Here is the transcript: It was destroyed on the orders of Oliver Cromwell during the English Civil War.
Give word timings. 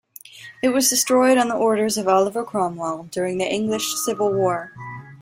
It 0.63 0.69
was 0.69 0.89
destroyed 0.89 1.37
on 1.37 1.47
the 1.49 1.53
orders 1.55 1.95
of 1.95 2.07
Oliver 2.07 2.43
Cromwell 2.43 3.09
during 3.11 3.37
the 3.37 3.45
English 3.45 3.93
Civil 3.97 4.33
War. 4.33 4.73